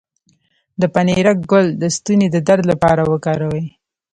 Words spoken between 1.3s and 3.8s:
ګل د ستوني د درد لپاره وکاروئ